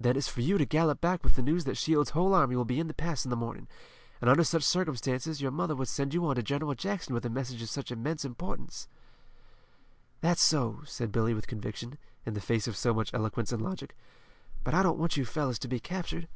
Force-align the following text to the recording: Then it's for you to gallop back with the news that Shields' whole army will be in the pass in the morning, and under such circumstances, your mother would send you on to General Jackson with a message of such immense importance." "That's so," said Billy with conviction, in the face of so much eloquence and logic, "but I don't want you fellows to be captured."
Then 0.00 0.16
it's 0.16 0.26
for 0.26 0.40
you 0.40 0.56
to 0.56 0.64
gallop 0.64 1.02
back 1.02 1.22
with 1.22 1.36
the 1.36 1.42
news 1.42 1.64
that 1.64 1.76
Shields' 1.76 2.12
whole 2.12 2.32
army 2.34 2.56
will 2.56 2.64
be 2.64 2.80
in 2.80 2.86
the 2.86 2.94
pass 2.94 3.26
in 3.26 3.30
the 3.30 3.36
morning, 3.36 3.68
and 4.18 4.30
under 4.30 4.42
such 4.42 4.62
circumstances, 4.62 5.42
your 5.42 5.50
mother 5.50 5.76
would 5.76 5.88
send 5.88 6.14
you 6.14 6.24
on 6.26 6.36
to 6.36 6.42
General 6.42 6.74
Jackson 6.74 7.12
with 7.12 7.26
a 7.26 7.28
message 7.28 7.60
of 7.60 7.68
such 7.68 7.92
immense 7.92 8.24
importance." 8.24 8.88
"That's 10.22 10.40
so," 10.42 10.80
said 10.86 11.12
Billy 11.12 11.34
with 11.34 11.46
conviction, 11.46 11.98
in 12.24 12.32
the 12.32 12.40
face 12.40 12.66
of 12.66 12.74
so 12.74 12.94
much 12.94 13.12
eloquence 13.12 13.52
and 13.52 13.60
logic, 13.60 13.94
"but 14.64 14.72
I 14.72 14.82
don't 14.82 14.98
want 14.98 15.18
you 15.18 15.26
fellows 15.26 15.58
to 15.58 15.68
be 15.68 15.78
captured." 15.78 16.26